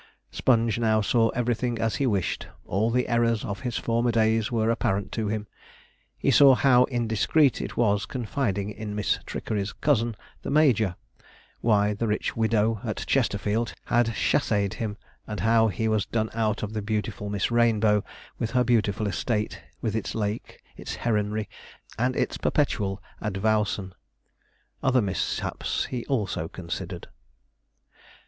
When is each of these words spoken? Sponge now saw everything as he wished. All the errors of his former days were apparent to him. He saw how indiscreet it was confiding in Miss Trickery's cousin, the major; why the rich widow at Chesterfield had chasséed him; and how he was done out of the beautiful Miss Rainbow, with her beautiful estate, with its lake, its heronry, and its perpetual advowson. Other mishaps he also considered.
Sponge 0.31 0.79
now 0.79 0.99
saw 1.01 1.29
everything 1.35 1.77
as 1.77 1.97
he 1.97 2.07
wished. 2.07 2.47
All 2.65 2.89
the 2.89 3.07
errors 3.07 3.45
of 3.45 3.59
his 3.59 3.77
former 3.77 4.11
days 4.11 4.51
were 4.51 4.71
apparent 4.71 5.11
to 5.11 5.27
him. 5.27 5.45
He 6.17 6.31
saw 6.31 6.55
how 6.55 6.85
indiscreet 6.85 7.61
it 7.61 7.77
was 7.77 8.07
confiding 8.07 8.71
in 8.71 8.95
Miss 8.95 9.19
Trickery's 9.27 9.73
cousin, 9.73 10.15
the 10.41 10.49
major; 10.49 10.95
why 11.59 11.93
the 11.93 12.07
rich 12.07 12.35
widow 12.35 12.81
at 12.83 13.05
Chesterfield 13.05 13.75
had 13.85 14.07
chasséed 14.07 14.73
him; 14.73 14.97
and 15.27 15.41
how 15.41 15.67
he 15.67 15.87
was 15.87 16.07
done 16.07 16.31
out 16.33 16.63
of 16.63 16.73
the 16.73 16.81
beautiful 16.81 17.29
Miss 17.29 17.51
Rainbow, 17.51 18.03
with 18.39 18.49
her 18.49 18.63
beautiful 18.63 19.05
estate, 19.07 19.61
with 19.81 19.95
its 19.95 20.15
lake, 20.15 20.63
its 20.75 20.95
heronry, 20.95 21.47
and 21.99 22.15
its 22.15 22.39
perpetual 22.39 23.03
advowson. 23.21 23.93
Other 24.81 25.03
mishaps 25.03 25.85
he 25.85 26.07
also 26.07 26.47
considered. 26.47 27.05